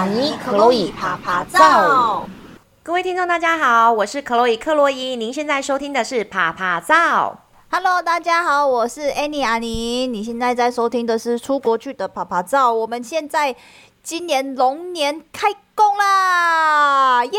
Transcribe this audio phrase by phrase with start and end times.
[0.00, 2.26] 阿尼克洛伊啪啪造。
[2.82, 7.38] 各位听众，大家好，我是克洛伊克洛伊，您现在收听的是啪啪照。
[7.70, 12.72] Hello，大家好，我是 Annie 阿尼，你现在在收听的是出国去的啪啪照。
[12.72, 13.54] 我们现在
[14.02, 17.38] 今年龙年开工啦，耶、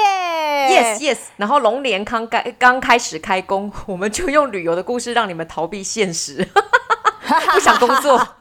[0.70, 6.48] yeah!！Yes Yes，然后龙年刚开刚开始开工，我们就用旅游的故事让你们逃避现实，
[7.54, 8.36] 不想工作。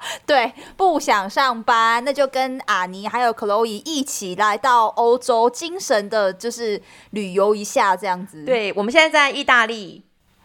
[0.24, 8.44] 对，不想上班，那就跟阿尼还有克洛伊一起来到欧洲，精神的就是旅游一下这样子。
[8.44, 10.04] 对，我们现在在意大利。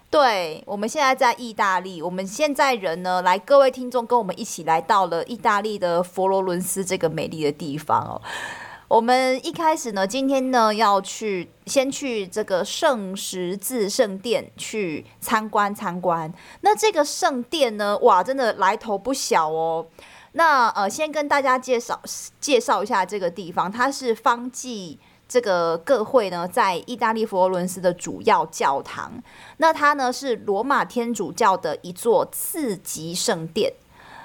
[0.09, 1.99] 对，我们现在在意大利。
[1.99, 8.21] 我们现在人呢，来各位听众跟我们一起来到了意大利的佛罗伦斯这个美丽的地方哦。
[8.93, 16.31] 我们一开始呢，今天呢要去先去这个圣十字圣殿去参观参观。
[16.61, 19.87] 那这个圣殿呢，哇，真的来头不小哦。
[20.33, 21.99] 那呃，先跟大家介绍
[22.39, 29.11] 介绍一下这个地方，它是方济这个各会呢在意大利佛罗伦斯的主要教堂。
[29.57, 33.73] 那它呢是罗马天主教的一座次级圣殿。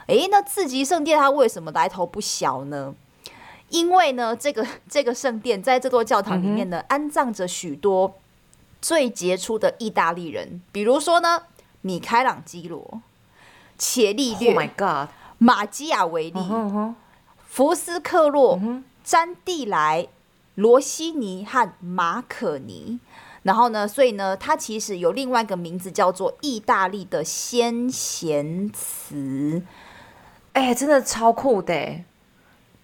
[0.09, 2.95] 诶，那次级圣殿它为什么来头不小呢？
[3.71, 8.17] 因为呢，这个 这个圣殿在这座教堂里面呢，嗯、安葬着许多
[8.81, 11.43] 最杰出的意大利人，比如说呢，
[11.83, 13.03] 米开朗基罗、
[13.77, 16.95] 伽利略、Oh my God、马基雅维利、uh -huh, uh.
[17.47, 18.83] 福斯克洛、uh -huh.
[19.05, 20.09] 詹蒂莱、
[20.55, 23.01] 罗西尼和马可尼。
[23.45, 29.63] 然后呢，所以呢，它其实有另外一个名字叫做意大利的先贤祠。
[30.53, 32.01] 哎，真的超酷的。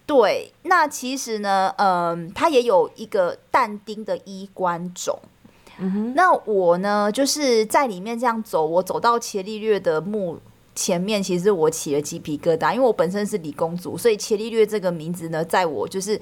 [0.05, 5.17] 对，那其实呢，嗯，它也有一个但丁的衣冠冢。
[6.13, 10.39] 那我呢，就是在里面这样走，我走到伽利略的墓
[10.73, 16.19] 前面，其实我起了鸡皮疙瘩，因为我本身是理工族，所以伽利略这个名字呢，在我就是。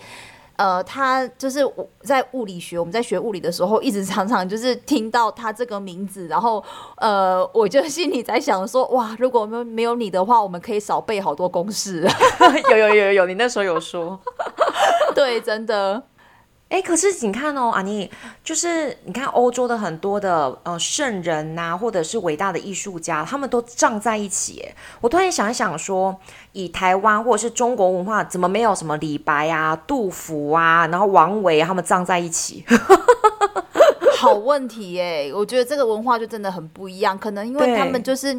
[0.55, 6.63] 呃，他就是我在物理学，我们在学物理的时候，一直常常就是听到他这个名字，然后
[6.97, 12.07] 呃，我就心里在想说，哇，如果我们没有你的话，我们可以少背好多公式。
[12.69, 14.19] 有有有有有，你那时候有说，
[15.15, 16.03] 对，真的。
[16.73, 18.09] 哎，可是你看哦，阿妮，
[18.43, 24.67] 就是你看欧洲的很多的呃圣人呐、啊，或者是伟大的艺术家，他们都葬在一起。
[24.99, 26.19] 我突然想一想说，
[26.53, 32.65] 以台湾或者是中国文化，怎么没有什么李白啊、杜甫啊，然后王维他们葬在一起？
[34.17, 35.31] 好问题耶！
[35.35, 38.33] 我觉得这个文化就真的很不一样，可能因为他们就是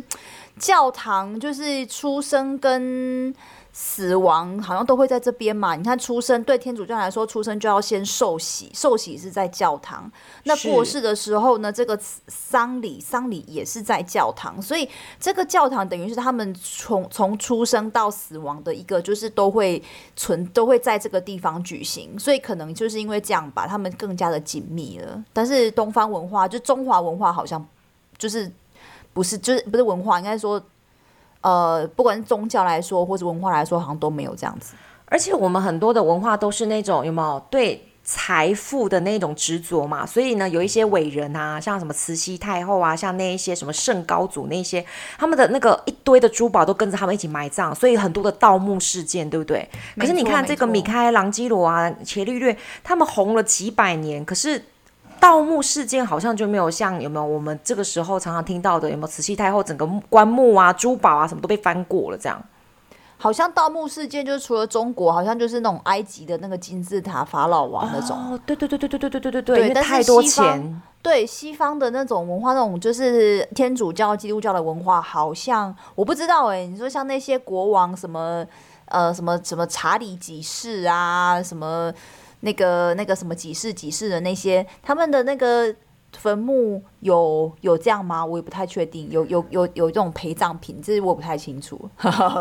[0.58, 3.34] 教堂，就是出生跟。
[3.76, 5.74] 死亡好像都会在这边嘛？
[5.74, 10.08] 你看出生对天主教来说，出生就要先受洗，受洗是在教堂。
[10.44, 11.98] 那过世的时候呢，这个
[12.28, 14.62] 丧礼丧礼也是在教堂。
[14.62, 14.88] 所以
[15.18, 19.82] 这个教堂等于是他们从从出生到死亡的一个，就是都会
[20.14, 22.16] 存都会在这个地方举行。
[22.16, 25.20] 所以可能就是因为这样吧，他们更加的紧密了。
[25.32, 27.66] 但是东方文化就中华文化好像
[28.16, 28.48] 就是
[29.14, 30.62] 不是就是不是文化，应该说。
[31.46, 34.74] 呃，不管是宗教来说，或者文化来说，好像都没有这样子。
[35.04, 40.06] 而且我们很多的文化都是那种有没有对财富的那种执着嘛？
[40.06, 44.82] 所以呢，有一些伟人啊，像什么慈禧太后啊，像那一些什么圣高祖那些，
[45.18, 49.68] 他们的那个一堆的珠宝都跟着他们一起埋葬，所以很多的盗墓事件，对不对？
[49.98, 54.64] 可是你看这个米开朗基罗啊、伽利略，他们红了几百年，可是。
[55.24, 62.38] 盗墓事件好像就没有像有没有我们这个时候常常听到的有没有慈禧太后整个棺木啊、珠宝啊什么都被翻过了这样？
[63.16, 68.14] 好像盗墓事件就是除了中国，好像就是那种埃及的那个金字塔法老王那种。
[68.14, 70.82] 哦，对对对对对对对对对对，因为太多钱。
[71.00, 76.66] 对西方的那种文化，那种就是天主教、基督教的文化，好像我不知道哎。
[76.66, 78.44] 你说像那些国王什么
[78.88, 81.90] 呃什么什么查理几世啊什么。
[82.44, 85.74] 那个那个什么几世几世的那些，他们的那个
[86.16, 88.24] 坟墓有有这样吗？
[88.24, 89.10] 我也不太确定。
[89.10, 91.90] 有有有有这种陪葬品，这是我不太清楚。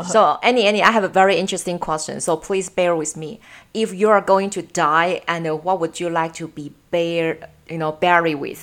[0.03, 2.19] so Annie Annie, I have a very interesting question.
[2.19, 3.39] So please bear with me.
[3.73, 7.37] If you are going to die, and what would you like to be buried,
[7.67, 8.59] you know, buried with?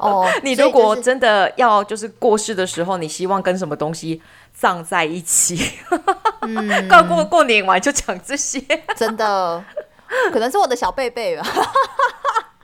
[0.00, 4.20] 哦，你如果真的要就是过世的时候，你希望跟什么东西
[4.52, 5.78] 葬在一起？
[6.42, 8.60] 嗯，刚过过年完就讲这些，
[8.96, 9.64] 真的。
[10.32, 11.42] 可能是我的小贝贝吧。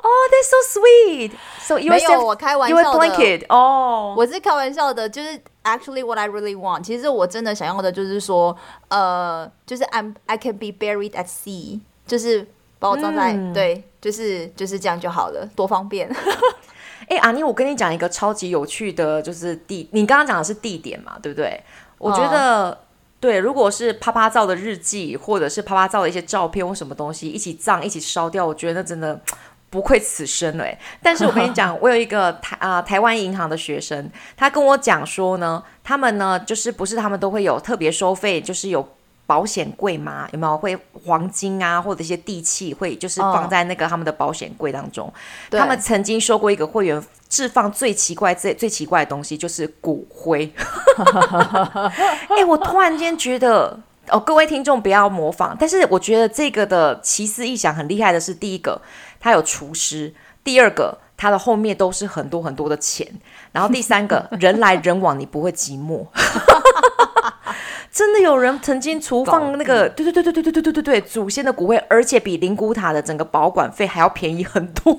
[0.03, 1.33] 哦、oh,，that's so sweet.
[1.61, 2.99] So you 没有，我开玩笑的。
[2.99, 3.45] blanket.
[3.51, 6.83] 哦，我是开玩笑的，就是 actually what I really want。
[6.83, 8.57] 其实我真的想要的就是说，
[8.89, 12.49] 呃，就是 I'm I can be buried at sea，就是
[12.79, 16.09] 把我葬在、嗯、对，就是就是这样就好了，多方便。
[17.09, 21.63] 哎、欸，阿妮，我跟你讲一个超级有趣的，就是地，你刚刚讲的是地点嘛，对不对？
[21.99, 22.87] 我觉得。
[23.21, 29.21] 对，如果是啪啪照的日记，或者是啪啪照的一些照片或什么东西一起葬一起烧掉，我觉得那真的
[29.69, 30.65] 不愧此生了。
[31.03, 38.89] 但是我跟你讲， 我有一个台啊、呃、台湾银行的学生，他跟我讲说呢，他们呢就是不是他们都会有特别收费，就是有。
[39.31, 40.29] 保险柜吗？
[40.33, 45.07] 有没有会黄金啊，或者一些地契会就是放在那个他们的保险柜当中？
[45.07, 45.13] 哦、
[45.57, 50.53] 他们曾经说过一个会员置放最奇怪、最最奇怪的东西就是骨灰。
[50.97, 53.79] 哎、欸，我突然间觉得
[54.09, 55.57] 哦，各位听众不要模仿。
[55.57, 58.83] 但是我觉得这个的奇思异想很厉害的是，第一个
[59.21, 60.13] 他有厨师，
[60.43, 63.07] 第二个他的后面都是很多很多的钱，
[63.53, 66.05] 然后第三个人来人往，你不会寂寞。
[67.93, 74.97] 真的有人曾经存放那个，对对对对对对对对对对，祖先的骨灰，而且比灵骨塔的整个保管费还要便宜很多。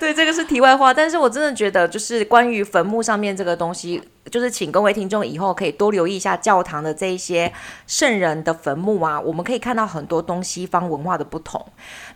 [0.00, 7.52] 对，这个是题外话，但是我真的觉得，就是关于坟墓上面这个东西，就是请各位听众以后可以多留意一下教堂的这一些
[7.86, 11.62] 圣人的坟墓啊，我们可以看到很多东西方文化的不同。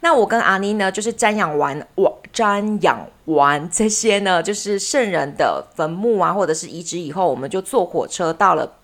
[0.00, 8.78] 那我跟阿妮呢，就是瞻仰完我瞻仰完这些呢，就是圣人的坟墓啊，或者是遗址以后，我们就坐火车到了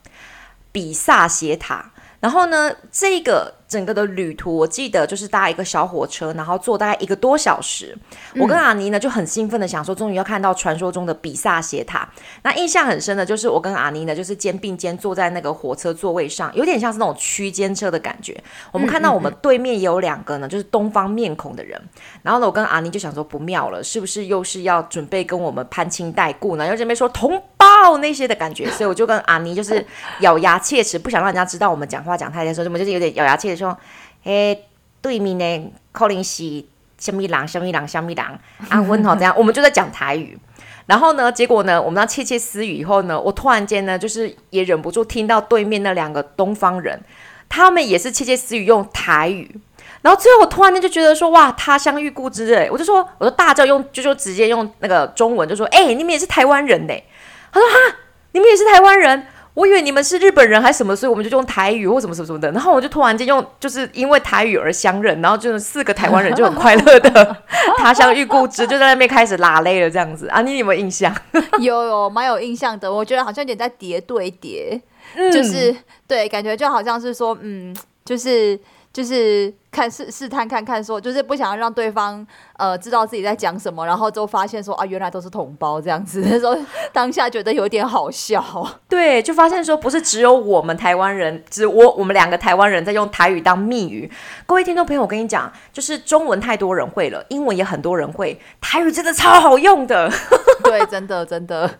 [0.70, 1.90] 比萨斜塔。
[2.20, 7.96] 然后呢，这个整个的旅途，我记得就是搭一个小火车，然后坐大概一个多小时。
[8.34, 12.06] 嗯、我跟阿妮呢就很兴奋的想说，终于要看到传说中的比萨斜塔。
[12.42, 18.38] 那印象很深的就是我跟阿妮呢，就是肩并肩坐在那个火车座位上，有点像是那种区间车的感觉。
[18.70, 21.80] 我们看到我们对面也有两个呢，就是东方面孔的人。
[22.22, 26.66] 然后呢，我跟阿妮就想说不妙了，是不是又是要准备跟我们攀亲带故呢？
[26.66, 27.42] 又这边说同
[27.82, 29.84] 胞那些的感觉，所以我就跟阿妮就是
[30.20, 33.76] 咬牙切齿，不想让人家知道我们讲话讲太的时候，我们就是有点咬牙切齿说
[34.24, 34.66] ：“诶，
[35.00, 36.64] 对面呢，可能是
[36.98, 38.38] 什么郎，什么郎，什么郎，
[38.68, 40.38] 阿温好这样。”我们就在讲台语。
[40.86, 47.00] 然后呢，结果呢，我们要窃窃私语以后呢，我突然间呢，就是也忍不住听到对面那两个东方人，
[47.48, 49.60] 他们也是窃窃私语用台语。
[50.02, 56.94] 然后最后我突然间就觉得说：“哇，他乡遇故知哎！”我就说，我就大叫用，就说直接用那个中文就说：“哎，你们也是台湾人呢？”
[57.52, 57.96] 他说：“哈，
[58.32, 62.50] 你们也是台湾人。”我以为你们是日本人还是什么，所以我们就用台语或什么什么什么的。
[62.52, 67.36] 然后我就突然间用，就是因为台语而相认，然后就是四个台湾人就很快乐的
[67.76, 70.40] 他乡遇故知，就在那边开始拉累了这样子啊。
[70.40, 71.14] 你有没有印象？
[71.58, 72.90] 有有蛮有印象的。
[72.90, 74.80] 我觉得好像有点在叠对叠，
[75.32, 75.74] 就是
[76.06, 78.58] 对，感觉就好像是说，嗯，就是。
[78.92, 82.26] 就是看试试探看看说，就是不想要让对方
[82.56, 86.56] 呃知道自己在讲什么，然后就发现说啊，原来都是同胞这样子那时候，
[86.92, 88.44] 当下觉得有点好笑。
[88.88, 94.10] 对，就发现说不是只有我们台湾人，只我我们两个台湾人在用台语当密语。
[94.44, 100.10] 各位听众朋友，我跟你讲，就是中文太多人会了，英文也很多人会，台语真的超好用的。
[100.64, 101.78] 对，真的真的。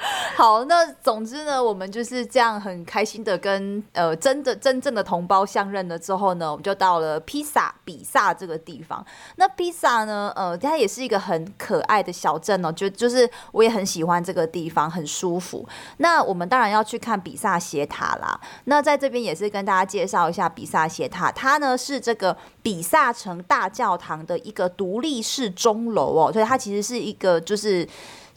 [0.34, 9.04] 好，那总之呢，我们就是这样很开心的跟呃真的真正的同胞相认了之后呢，我们就到了披萨比萨这个地方。
[9.36, 15.68] 那披萨呢，呃，它也是一个很可爱的小镇哦，就就是我也很喜欢这个地方，很舒服。
[15.98, 18.40] 那我们当然要去看比萨斜塔啦。
[18.64, 27.86] 那在这边也是跟大家介绍一下比萨斜塔，它呢是这个比萨城大教堂的一个独立式钟楼哦，所以它其实是一个就是。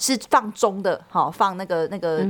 [0.04, 2.28] 是放钟的，好放那个那个，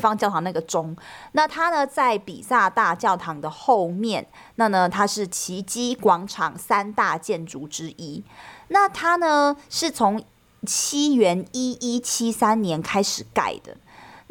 [0.00, 0.96] 放教堂那个钟。
[1.32, 8.24] 那它呢，在比萨大教堂的后面，那呢，它是奇迹广场三大建筑之一。
[8.68, 10.24] 那它呢，是从
[10.66, 13.76] 西元一一七三年开始盖的。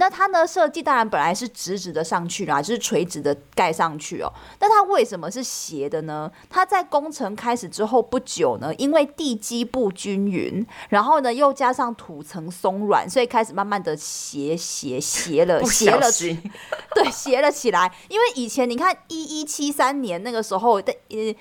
[0.01, 4.33] 那它呢，设计当然本来是直直的上去啦，就是垂直的盖上去哦。
[4.59, 6.31] 那它为什么是斜的呢？
[6.49, 16.11] 它在工程开始之后不久呢，因为地基不均匀，然后呢又加上土层松软，所以开始慢慢的斜斜斜了，斜了，
[16.95, 17.91] 对，斜了起来。
[18.09, 21.35] 因为以前你看一一七三年那个时候的呃。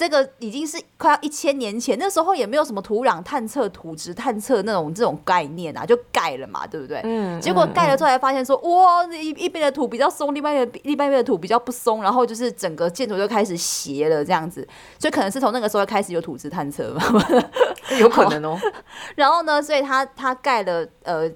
[0.00, 7.02] 这个已经是快要一千年前，那时候也没有什么土壤探测、土质探测那种这种概念啊，就盖了嘛，对不对？
[7.04, 7.38] 嗯。
[7.38, 14.66] 结果盖了之后才发现说，嗯、哇，一一边的土比较松，另外一边另外一边的土比较不松，然后就是整个建筑就开始斜了这样子，
[14.98, 17.04] 所以可能是从那个时候开始有土质探测吧，
[18.00, 18.58] 有可能哦。
[19.16, 21.30] 然后呢，所以他他盖了呃。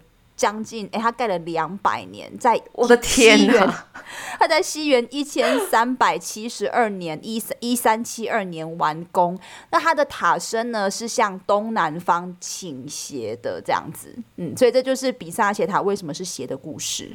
[0.45, 3.87] 将近哎，他盖了两百年，在我的天呐，
[4.39, 9.39] 他在西元一千三百七十二年一一三七二年完工。
[9.71, 17.11] 那它的塔身呢是向东南方倾斜的这样子，嗯，所以这就是比萨斜塔为什么是斜的故事。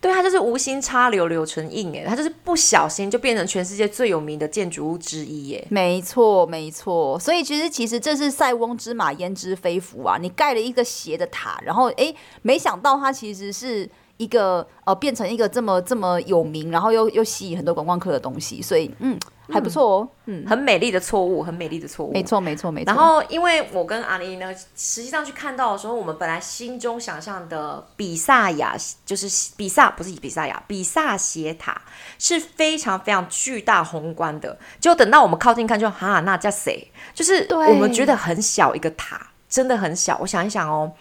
[0.00, 5.66] 对，它就是无心插柳柳成荫，哎，它就是不小心就变成全世界最有名的建筑物之一，耶。
[5.70, 7.18] 没错，没错。
[7.18, 10.16] 所以其实，其实这是塞翁之马焉知非福啊！
[10.20, 18.60] 你盖了一个斜的塔，然后哎，没想到它其实是一个呃，变成一个这么这么有名，然后又又吸引很多观光客的东西。
[18.60, 19.18] 所以，嗯。
[19.50, 22.92] 还不错哦，嗯，很美丽的错误，很美丽的错误，没错没错没错。
[22.92, 31.80] 然后，因为我跟阿妮呢，实际上去看到的时候，我们本来心中想象的比萨亚，就是比萨不是比萨亚，比萨斜塔
[32.18, 34.58] 是非常非常巨大宏观的。
[34.78, 36.86] 就等到我们靠近看就，就哈那叫谁？
[37.14, 40.18] 就是我们觉得很小一个塔，真的很小。
[40.20, 40.92] 我想一想哦。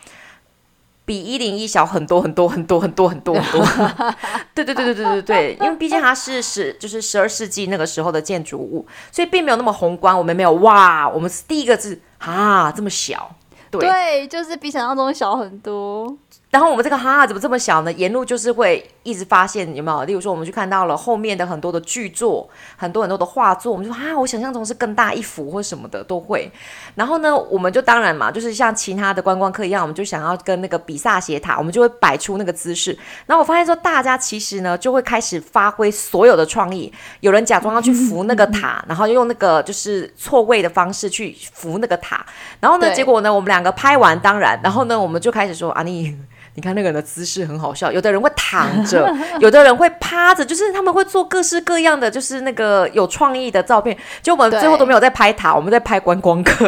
[1.08, 3.66] 比一零一小很多很多很多很多很多很多，
[4.54, 10.16] 对对对对对对对，因为毕竟它是十就是十二世纪那个时候的建筑物，所以并没有那么宏观。
[10.18, 13.34] 我们没有哇，我们是第一个字啊这么小，
[13.72, 16.14] 对，对，就是比想象中小很多。
[16.50, 17.92] 然后我们这个哈怎么这么小呢？
[17.92, 20.06] 沿路就是会一直发现有没有？
[20.06, 26.50] 例如说，我们去看到了后面的很多的剧作，很多很多的画作，我们就说啊，我想象中是更大一幅或什么的都会。
[26.96, 32.98] 然后呢，我们就当然嘛，就是像其他的观光客一样，我们就想要跟那个比萨斜塔，我们就会摆出那个姿势。
[33.26, 42.26] 然后我发现说，大家其实呢就会开始发挥所有的创意，有人假装要去扶那个塔， 然后用那个就是错位的方式去扶那个塔。
[42.62, 46.18] 然后呢，结果呢，我们两个拍完，当然，然后呢，我们就开始说啊，你。
[46.58, 49.08] 你看那个人的姿势很好笑，有的人会躺着，
[49.40, 53.96] 有的人会趴着，就是他们会做各式各样的，就是那个有创意的照片。
[54.24, 56.68] 就我们最后都没有在拍塔，我们在拍观光客。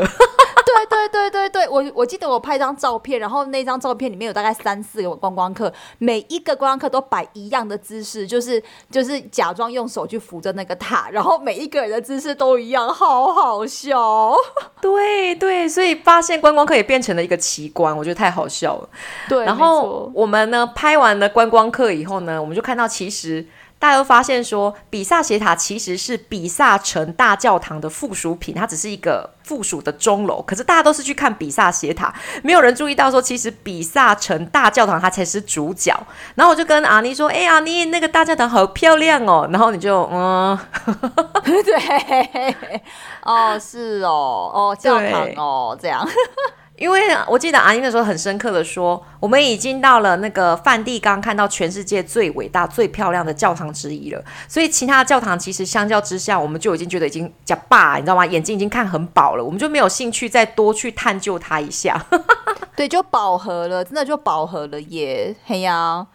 [1.07, 14.35] 对对对对，我我记得我拍一张照片，然后那张照片里面有大概三四个观光客，每一个观光客都摆一样的姿势，就是就是假装用手去扶着那个塔，然后每一个人的姿势都一样，好好笑。
[14.81, 18.89] 对对，所以发现观光客也变成了一个奇观，我觉得太好笑了。
[19.27, 23.45] 对，然后我们呢拍完了观光客以后呢，我们就看到其实。
[23.79, 30.41] 大家都发现说，比萨斜塔其实是比萨城大教堂的附属品，它只是一个附属的钟楼。
[30.41, 35.97] 可是大家都是去看比萨斜塔，没有人注意到说，其实比萨城大教堂它才是主角。
[36.35, 40.59] 然后我就跟阿妮说：“哎、欸，阿妮，那个大教堂好漂亮哦。”然后你就嗯，
[41.45, 42.55] 对，
[43.23, 46.05] 哦，是哦，哦，教堂哦，这样。
[46.79, 54.23] 因为我记得阿英那时候很深刻的说，我们已经到了那个梵蒂冈，看到全世界最伟大、最漂亮的教堂之一了。
[54.47, 58.25] 所以其他的教堂其实相较之下，我们就已经觉得已经假霸，你知道吗？
[58.25, 62.01] 眼睛已经看很饱了，我们就没有兴趣再多去探究它一下。
[62.77, 66.07] 对，就饱和了，真的就饱和了耶，嘿呀。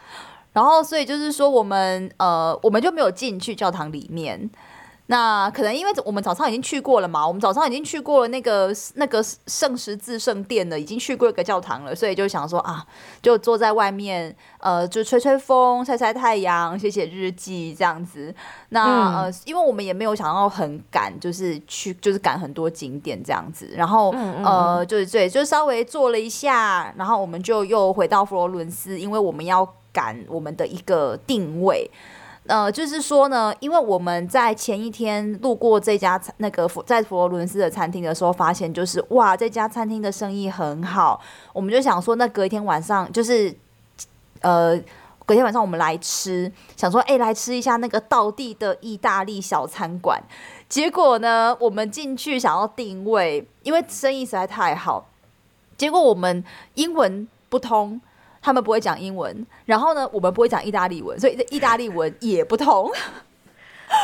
[0.54, 4.49] 然后所以就是说，我们呃，我们就没有进去教堂里面。
[5.06, 12.82] 那可能因为我们早上已经去过了嘛，我们早上已经去过了那个那个圣十字圣殿了，已经去过一个教堂了，所以就想说啊，
[13.20, 18.34] 就坐在外面，呃，就吹吹风、晒晒太阳、写写日记这样子。
[18.70, 31.90] 那、嗯、呃，因为我们也没有想要很赶，就是去就是赶很多景点这样子，然后嗯嗯呃，就是对，就稍微坐了一下，然后我们就又回到佛罗伦斯，因为我们要赶我们的一个定位。
[32.47, 41.19] 呃，就是说呢，因为我们在前一天路过这家那个佛在佛罗伦斯的餐厅的时候，发现就是哇，这家餐厅的生意很好，
[41.55, 43.57] 我们就想说，那隔一天晚上就是
[44.43, 44.79] 呃，
[45.25, 50.23] 隔天晚上我们来吃，想说哎，来吃一下那个道地的意大利小餐馆。
[50.69, 55.07] 结果呢，我们进去想要定位，因为生意实在太好，
[55.79, 57.99] 结果我们英文不通。
[58.45, 62.93] 他们不会讲英文，然后呢，我们不会讲意大利文，所以意大利文也不通。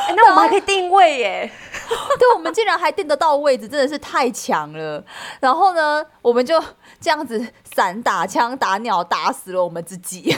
[0.08, 1.50] 欸、那我们还可以定位耶？
[2.18, 5.04] 对，我们竟然还定得到位置，真的是太强了。
[5.40, 6.58] 然后呢，我们就
[6.98, 10.34] 这样子散打枪打鸟，打死了我们自己。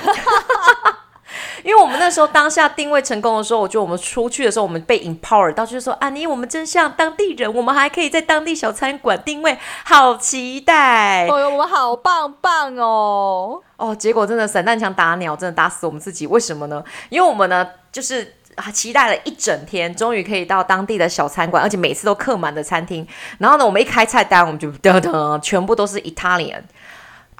[1.62, 11.26] 因为我们那时候当下定位成功的时候，我觉得我们出去的时候，我们被 empower 到，就是说啊，你我们真像当地人，我们还可以在当地小餐馆定位，好期待！
[11.28, 13.60] 哦呦，我们好棒棒哦！
[13.76, 16.26] 哦，结果真的散弹枪打鸟，真的打死我们自己。
[16.26, 16.82] 为什么呢？
[17.08, 18.34] 因为我们呢，就是
[18.72, 23.06] 期待了一整天，终于可以到当地的小餐馆，而且每次都客满的餐厅。
[23.38, 26.62] 然后呢，我们一开菜单，我们就噔噔，全部都是 Italian。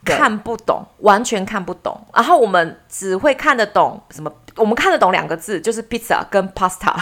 [0.04, 1.98] 看不懂，完全看不懂。
[2.14, 4.32] 然后我们只会看得懂什么？
[4.56, 6.94] 我们看得懂两个字，就是 pizza 跟 pasta。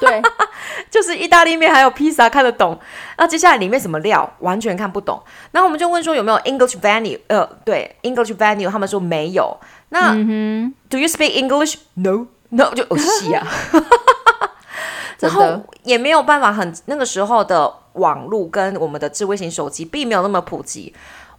[0.00, 0.22] 对，
[0.90, 2.78] 就是意大利面还有披萨看得懂。
[3.18, 5.20] 那接下来里面什么料完全看不懂。
[5.50, 7.20] 然后我们就问说有没有 English venue？
[7.28, 9.56] 呃，对，English venue，他们说没有。
[9.90, 13.46] 那、嗯、Do you speak English？No，No，就哦西啊。
[15.20, 20.94] 然后也没有办法很，很那个时候的网络跟我们的智慧型手机并没有那么普及。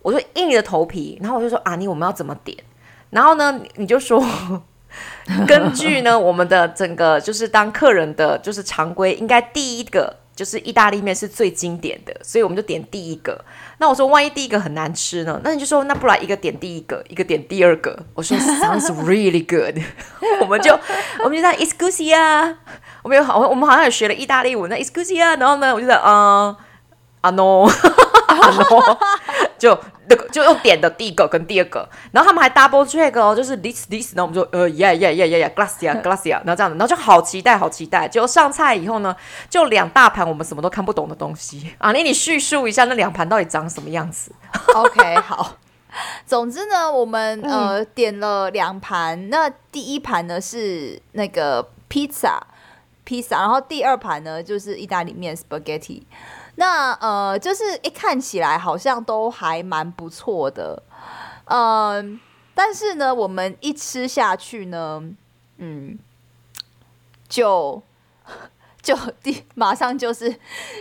[0.06, 2.56] 我就硬着头皮，然后我就说：“啊，你，我们要怎么点？”
[3.10, 4.24] 然后呢，你就说
[5.48, 13.44] 根据呢我们的整个就是当客人的就是常规，应该第一个就是意大利面是最经典的，所以我们就点第一个。
[13.80, 15.42] 那我说万一第一个很难吃呢？
[15.44, 17.98] 那你就说那不然一个点第一个，一个点第二个。
[18.14, 19.82] 我说 sounds really good，
[20.40, 20.78] 我们就
[21.24, 22.60] 我们就在 Scusi 啊，
[23.02, 26.56] 我们有好我们好像也学了意大利文在 Scusi 啊，然后呢我就在嗯
[27.22, 28.98] 啊 no 啊 no
[29.66, 29.80] 就。
[30.08, 39.16] 那个就用点的第一个跟第二个，然后他们还 double check 哦，就是 this this，然后我们就呃 yeah yeah yeah yeah yeah，glacia glacia，然后这样子，然后就好期待好期待，结果上菜以后呢，
[39.50, 44.32] 就两大盘我们什么都看不懂的东西啊，你你叙述一下那两盘到底长什么样子
[44.76, 45.56] ？OK， 好，
[46.28, 52.40] 总之呢，我们呃、嗯、点了两盘，那第一盘呢是那个披萨
[53.04, 56.04] 披萨，然后第二盘呢就是意大利面 spaghetti。
[56.58, 60.82] 那呃，就是一看起来好像都还蛮不错的，
[61.46, 62.20] 嗯、呃，
[62.54, 65.04] 但是呢，我们一吃下去呢，
[65.58, 66.00] 嗯，
[67.28, 67.82] 就
[68.82, 70.34] 就第马上就是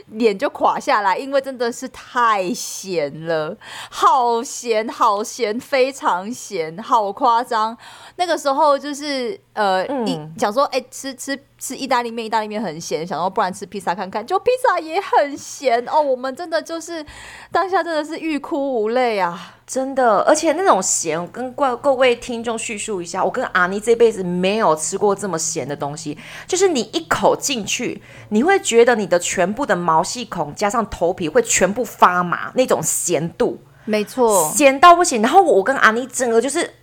[0.07, 3.57] 脸就垮下来，因为真的是太咸了，
[3.91, 7.77] 好咸，好咸，非常咸，好夸张。
[8.17, 11.37] 那个时候就是呃，嗯、一想说，哎、欸，吃吃。
[11.65, 15.99] 吃意大利面，意大利面很咸，想要不然吃披萨看看，就披萨也很咸哦。
[15.99, 17.03] 我们真的就是
[17.51, 20.19] 当下真的是欲哭无泪啊，真的。
[20.25, 35.23] 而且那种咸，跟各各位听众叙述一下，我跟阿妮这辈子没有吃过这么咸的东西，就是你一口进去，你会觉得你的全部的毛细孔加上头皮会全部发麻，那种咸度，没错，咸到不行。
[35.23, 36.75] 然后我跟阿妮整个就是。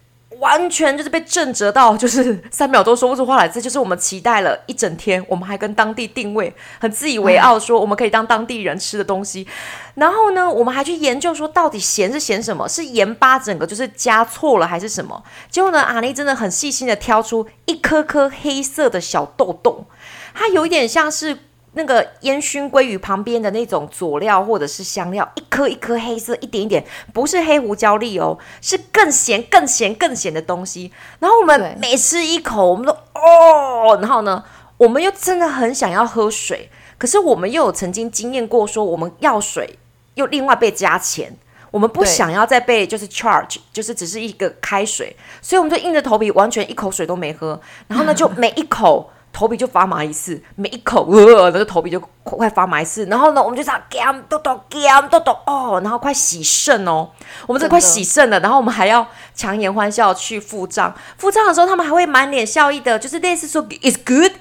[0.42, 3.48] 完全就是被震折到，就是 三秒都说不出话来。
[3.48, 9.48] 这就是我们期待了一整天，我们还跟当地定位，很自以为傲，说我们可以当当地人吃的东西。
[9.94, 12.68] 然后呢，我们还去研究说，到底咸是咸什么？
[12.68, 15.24] 是盐巴整个就是加错了，还是什么？
[15.50, 19.86] 结果呢，阿妮真的很细心的挑出一颗颗黑色的小豆豆，
[20.34, 21.38] 它有一点像是。
[21.74, 30.92] 那个烟熏鲑鱼旁边的那种佐料或者是香料，一颗一颗黑色，一点一点，不是黑胡椒粒哦，是更咸、更咸、更咸的东西。
[31.20, 34.44] 然后我们每吃一口，我们都哦，然后呢，
[34.76, 39.80] 我们又真的很想要喝水，可是我们又有曾经经验过，说我们要水
[40.16, 41.34] 又另外被加钱，
[41.72, 49.10] 我们不想要再被就是 charge，就是只是一个开水，所以我们就硬着头皮，完全一口水都没喝，然后呢，就每一口。
[49.34, 53.06] 头皮就发麻一次，每一口，呃，那个头皮就快发麻一次。
[53.06, 57.10] 然后呢，我们就这样干，都都干，都都哦，然后快洗肾哦，
[57.48, 58.40] 我们这快洗肾了。
[58.42, 64.34] 然后我们还要强颜欢笑去付账，付账的时候他们还会满脸笑意的，就是类似说 "It's good"。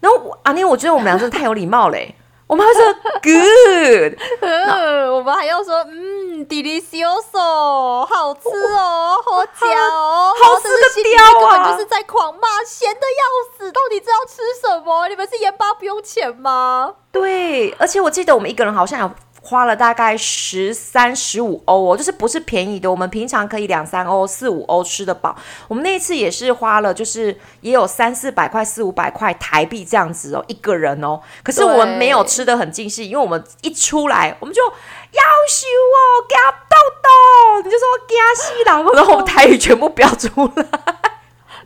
[0.00, 2.14] 然后阿妮，我觉得我们俩真的太有礼貌嘞。
[2.46, 4.18] 我们还说 good，
[5.16, 11.32] 我们还要说嗯，delicioso，好吃哦，好嚼哦，好吃个雕啊！
[11.32, 15.08] 根本就是在狂骂，咸的要死，到底知道吃什么？
[15.08, 16.94] 你们是盐巴不用钱吗？
[17.10, 19.10] 对，而且我记得我们一个人好像有。
[19.46, 22.90] 花了大概十三十五欧哦，就是不是便宜的。
[22.90, 25.36] 我们平常可以两三欧、四五欧吃得饱。
[25.68, 31.20] 我们那一次也是花了，就是也有三四百块、四五百块台币这样子哦，一个人哦。
[31.42, 40.66] 可是我们没有吃的很尽兴，因为我们一出来，我们就要修哦，夹豆豆，你就说夹西郎，然后我们台语全部飙出来，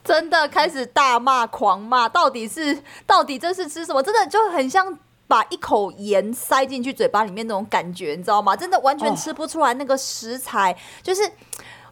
[0.03, 4.03] 真的开始大骂、狂骂，到底是到底这是吃什么？
[4.03, 4.99] 真的就很像。
[5.29, 8.57] 把一口盐塞进去嘴巴里面那种感觉，你知道吗？
[8.57, 11.23] 真的完全吃不出来那个食材，哦、就是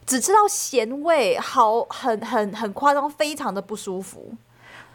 [0.05, 4.33] 只吃到咸味，好，很很很夸张，非常的不舒服。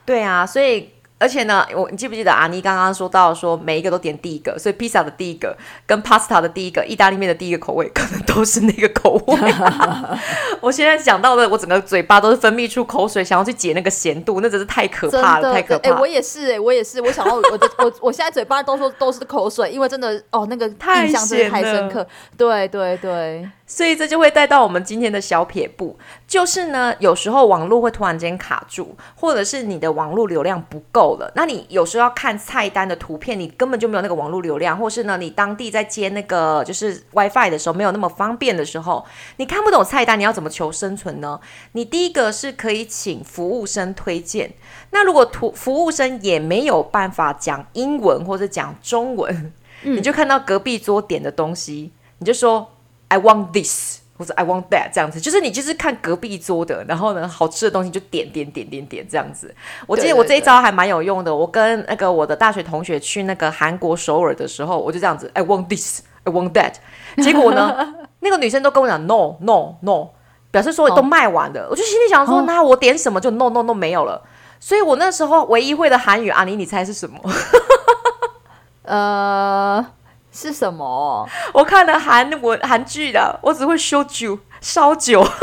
[0.04, 0.90] 对啊，所以。
[1.22, 5.56] 而且呢，我你记不记得阿妮刚刚说到说每一个都点第一个，所以披萨的第一个
[5.86, 9.54] 跟 pasta 的第一个，意大利面的第一个口味可能都是那个口味。
[10.60, 15.94] 我现在想到的，我整个嘴巴都是分泌出口水，想要去解那个咸度，那真是太可怕了，太可怕了。
[15.94, 22.04] 哎、欸，我也是、欸，哎，我也是，我想到我的我我现在嘴巴都说都是口水，因为真的哦，那个印象真的太深刻。
[22.36, 23.48] 对对对。
[23.64, 25.98] 所以这就会带到我们今天的小撇步，
[26.32, 39.04] 就是呢，有时候网络会突然间卡住，或者是你的网络流量不够了，那你有时候要看菜单的图片，你根本就没有那个网络流量，或是呢，你当地在接那个就是 WiFi 的时候没有那么方便的时候，
[39.36, 41.38] 你看不懂菜单，你要怎么求生存呢？
[41.72, 44.54] 你第一个是可以请服务生推荐，
[44.92, 52.70] 那如果图服务生也没有办法讲英文或者讲中文，你就看到隔壁桌点的东西，你就说。
[53.12, 59.54] I want this，或者 I want that，这样子，就是你就是看隔壁桌的，然后呢，好吃的东西就点点点点点这样子。
[59.86, 61.34] 我记得我这一招还蛮有用的。
[61.34, 66.74] 我跟那个我的大学同学去那个韩国首尔的时候，我就这样子，I want this，I want that。
[67.22, 70.08] 结果呢，那个女生都跟我讲 no no no，
[70.50, 71.64] 表示说都卖完了。
[71.64, 74.22] 哦、我就心里想说，哦、那我点什么就 no no no 没有了。
[74.60, 77.18] 所以我那时候唯一会的韩语，阿妮，你猜是什么？
[78.84, 79.84] 呃，
[80.32, 81.28] 是什么？
[81.52, 85.22] 我看了韩文韩剧的，我只会烧酒，烧酒。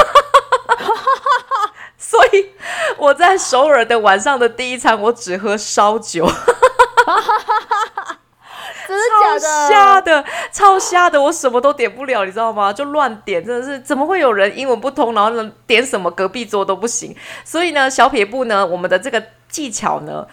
[1.98, 2.50] 所以
[2.98, 6.28] 我在首尔的晚上的第一餐，我只喝烧酒。
[8.88, 9.40] 真的假的？
[9.40, 12.74] 超瞎的，超瞎的，我什么都点不了，你知道吗？
[12.74, 17.16] 就乱点，真的是怎么会有人英文不通，然后呢点什么隔壁桌都不行？
[17.46, 20.26] 所以呢，小撇步呢，我们的这个技巧呢，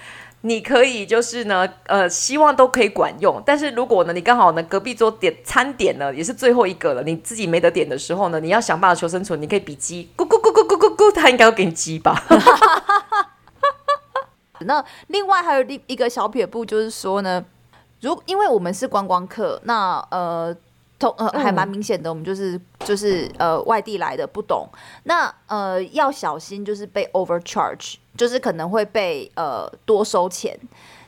[0.47, 3.43] 你可以就是呢，呃，希望都可以管用。
[3.45, 12.23] 但是如果呢，你刚好呢隔壁桌点餐点呢也是最后一个了，你自己没得点的时候呢，你要想办法求生存，你可以比鸡，咕咕咕咕咕咕咕，他应该会给你鸡吧。
[14.61, 17.45] 那另外还有另一个小撇步，就是说呢。
[18.03, 20.55] 如因为我们是观光客，那呃，
[20.99, 24.69] 同呃还蛮明显的，我们就是就是呃外地来的，不懂，
[25.05, 30.59] 那呃要小心，就是被 overcharge，就是可能会被呃多收钱，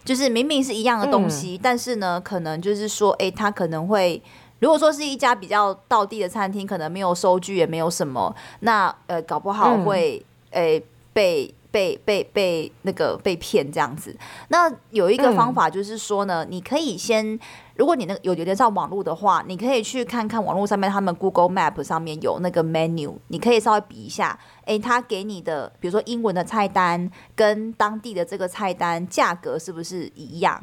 [0.04, 4.22] 就是明明是一样的东西，嗯、但是呢，可能就是说，哎，他可能会，
[4.60, 11.54] 如果说是一家比较道地的餐厅，可能没有收据，也没有什么，那呃搞不好会诶、嗯、被。
[11.70, 14.16] 被被被那个被骗这样子，
[14.48, 17.38] 那有一个方法就是说呢，嗯、你可以先，
[17.78, 30.60] 如果你那个有有连上网络的话，你可以去看看网络上面他们 Google Map 上面有那个 menu，你可以稍微比一下，诶，他给你的比如说英文的菜单跟当地的这个菜单价格是不是一样？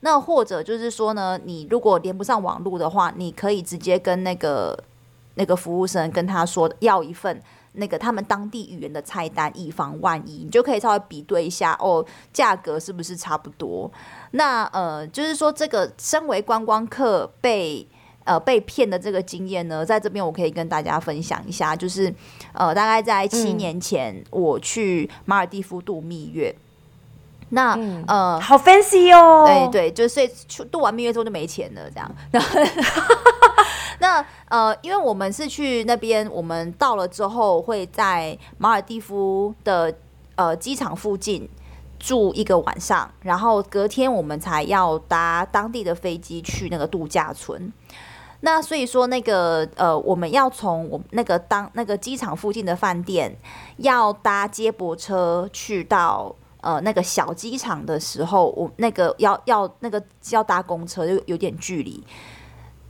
[0.00, 4.82] 那或者就是说呢，你如果连不上网络的话，你可以直接跟那个
[5.34, 7.42] 那个服务生跟他说要一份。
[7.76, 13.90] 那个他们当地语言的菜单，以防万一，你就可以稍微比对一下哦，价格是不是差不多？
[14.36, 17.86] 那呃，就是说这个身为观光客被
[18.24, 22.12] 呃被骗的这个经验呢，在这边我可以跟大家分享一下，就是
[22.52, 26.52] 呃，大概在七年前，嗯、我去马尔蒂夫度蜜月，
[27.50, 30.28] 那、嗯、呃，好 fancy 哦，对对，就所以
[30.70, 32.10] 度完蜜月之后就没钱了，这样。
[32.32, 32.58] 然 后
[34.00, 39.94] 那呃，因为我们是去那边，我们到了之后会在马尔蒂夫的
[40.34, 41.48] 呃机场附近
[41.98, 47.72] 住一个晚上，然后隔天我们才要搭当地的飞机去那个度假村。
[48.40, 53.34] 那所以说，那个呃，我们要从我那个当那个机场附近的饭店
[53.78, 62.04] 要搭接驳车去到呃那个小机场的时候，我那个要要那个要搭公车，就有点距离，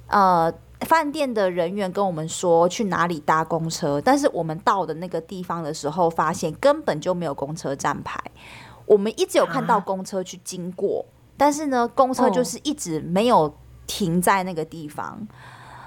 [0.08, 0.52] 呃。
[0.80, 8.20] 饭店的人员跟我们说去哪里搭公车，但是我们到的那个地方的时候，发现根本就没有公车站牌。
[8.86, 13.54] 我们一直有看到公车去经过，啊、但是呢，公车就是一直没有
[13.86, 15.26] 停在那个地方。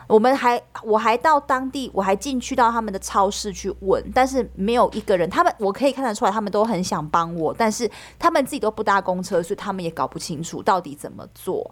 [0.10, 5.30] 哦、我们还，我还到当地，我还进去到他们的超市去问，但是没有一个人。
[5.30, 11.70] 他们我可以看得出来，他们都很想帮我，但是他们自己都不搭公车，所以他们也搞不清楚到底怎么做。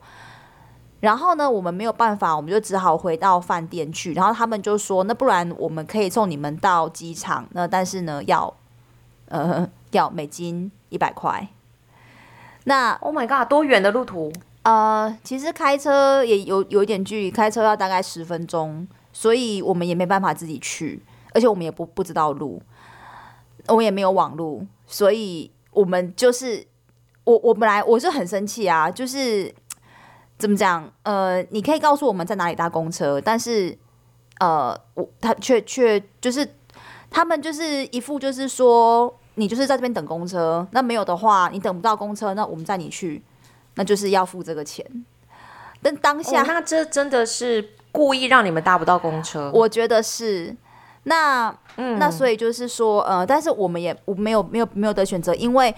[0.99, 4.13] 然后呢，我们没有办法，我们就只好回到饭店去。
[4.13, 8.51] 然后他们就说：“那不然我们可以送你们到机场，那但是呢，要
[9.29, 11.47] 呃要美金一百块。”
[12.65, 14.31] 那 Oh my god，多远的路途？
[14.63, 21.01] 呃，其实开车也有有一点距离，开车要大概十分钟，所以我们也没办法自己去，
[21.33, 22.61] 而且我们也不不知道路，
[23.67, 26.65] 我们也没有网路，所以我们就是
[27.23, 29.53] 我我本来我是很生气啊，就是。
[30.37, 30.91] 怎么讲？
[31.03, 33.77] 呃，你可以告诉我们在哪里搭公车，但是，
[34.41, 36.45] 呃，我他却却就是
[37.15, 43.23] 他们就是一副就是说，你就是在这边等公车，那没有的话，你等不到公车，那我们载你去，
[43.75, 44.85] 那就是要付这个钱。
[45.81, 49.49] 但当下，哦，那这真的是故意让你们搭不到公车？
[49.53, 50.53] 我觉得是。
[51.03, 55.73] 那，嗯，那所以就是说，呃，但是我们也我没有没有没有得选择，因为。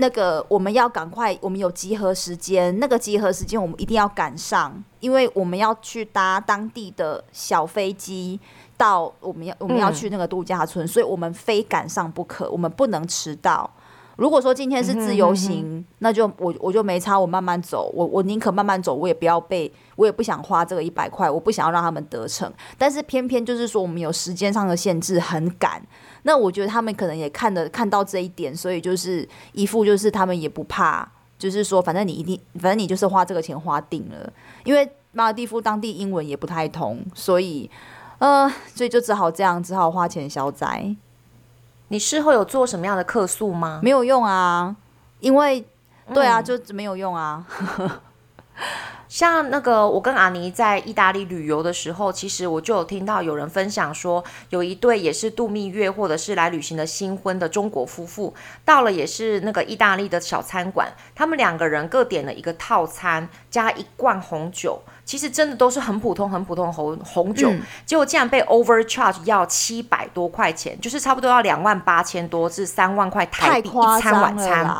[0.00, 2.78] 那个我们要赶快，我们有集合时间。
[2.78, 8.38] 那个集合时间我们一定要赶上，因为我们要去搭当地的小飞机
[8.78, 13.70] 到我们要我们要去那个度假村，嗯、所以我们非赶上不可，我们不能迟到。
[14.16, 22.52] 如果说今天是自由行，嗯哼嗯哼，那就我我就没差，我慢慢走，我我宁可慢慢走，我也不要被，我也不想花这个一百块，我不想要让他们得逞。
[22.76, 25.80] 但是偏偏就是说我们有时间上的限制，很赶。
[26.22, 34.32] 那我觉得他们可能也看得看到这一点，所以就是一副就是他们也不怕，就是说反正你一定，反正你就是花这个钱花定了。
[34.64, 37.70] 因为马尔蒂夫当地英文也不太通，所以
[38.18, 40.94] 呃，所以就只好这样，只好花钱消灾。
[41.88, 43.80] 你事后有做什么样的客诉吗？
[43.82, 44.76] 没有用啊，
[45.20, 45.64] 因为
[46.12, 47.46] 对啊，嗯、就没有用啊。
[49.08, 58.34] 像那个我跟阿尼在意大利旅游的时候，其实我就有听到有人分享说，有一对也是度蜜月或者是来旅行的新婚的中国夫妇，
[58.66, 64.82] 到了也是那个意大利的小餐馆，他们两个人各点了一个套餐加一罐红酒。
[65.08, 74.70] 其实真的都是很普通、很普通的红红酒，嗯、结果竟然被 overcharge 要七百多块钱，就是差不多要两万八千多至三万块台币一餐晚餐，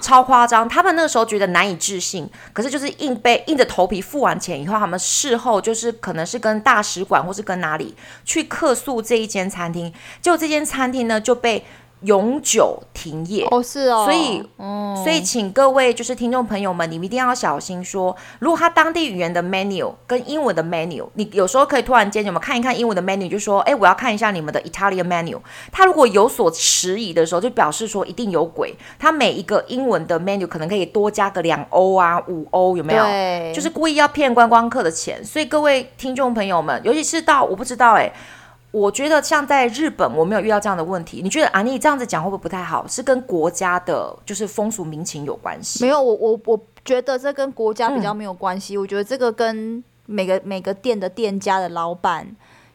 [0.00, 0.68] 超夸张。
[0.68, 7.92] 他们那个时候觉得难以置信，可是就是硬被硬着头皮付完钱以后，他们事后就是可能是跟大使馆或是跟哪里
[8.24, 11.66] 去客诉这一间餐厅，结果这间餐厅呢就被。
[12.02, 25.38] 永久停业哦，是哦，所以，嗯、所以请各位就是听众朋友们，你们一定要小心说，如果他当地语言的 menu 跟英文的 menu，你有时候可以突然间有没有看一看英文的 menu，就说，哎，我要看一下你们的 Italian menu。
[25.70, 28.74] 他如果有所迟疑的时候，就表示说一定有鬼。
[28.98, 33.04] 他每一个英文的 menu 可能可以多加个两欧啊、五欧，有没有？
[33.04, 35.24] 对，就是故意要骗观光客的钱。
[35.24, 38.12] 所以各位听众朋友们，尤其是到我不知道哎。
[38.72, 41.20] 我觉得像在日本，我没有遇到这样的问题。
[41.22, 42.86] 你觉得阿妮这样子讲会不会不太好？
[42.88, 45.84] 是跟国家的就是风俗民情有关系？
[45.84, 48.74] 没有，我我我觉得这跟国家比较没有关系。
[48.74, 52.26] 嗯、我觉得这个跟每个每个店的店家的老板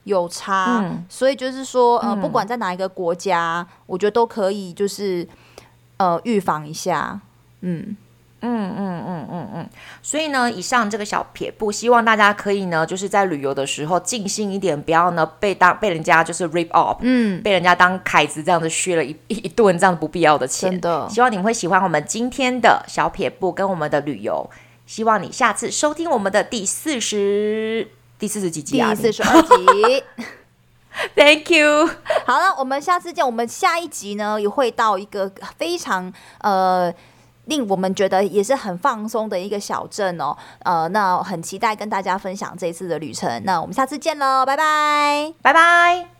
[0.03, 0.81] 有差。
[0.83, 5.27] 嗯、所以就是说，呃，不管在哪一个国家，嗯、我觉得都可以，就是
[5.97, 7.19] 呃预防一下。
[7.61, 7.97] 嗯。
[8.41, 9.69] 嗯嗯嗯嗯嗯，
[10.03, 20.69] 所以呢，以上这个小撇步，希望大家可以呢，就是在旅游的时候尽兴一点，不要呢被当被人家就是 rip off，嗯，被人家当凯子这样子削了一一一顿这样不必要的钱。
[20.69, 24.47] 真的，希望你们会喜欢我们今天的小撇步跟我们的旅游。
[24.85, 30.03] 希望你下次收听我们的第四十第四十几集啊，第四十二集。
[31.15, 31.89] Thank you。
[32.25, 33.25] 好了，我们下次见。
[33.25, 36.93] 我们下一集呢也会到一个非常呃。
[37.47, 43.41] 令我们觉得也是很放松的一个小镇哦，呃，那很期待跟大家分享这一次的旅程。
[43.43, 46.16] 那我们下次见喽，拜拜，拜拜。